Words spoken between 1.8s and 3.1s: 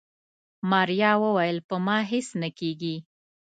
ما هيڅ نه کيږي.